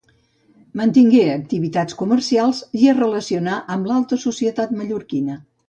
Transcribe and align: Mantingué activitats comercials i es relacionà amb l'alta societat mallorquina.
Mantingué 0.79 1.19
activitats 1.33 1.97
comercials 1.99 2.63
i 2.81 2.89
es 2.95 2.99
relacionà 3.03 3.61
amb 3.77 3.93
l'alta 3.93 4.21
societat 4.27 4.77
mallorquina. 4.81 5.41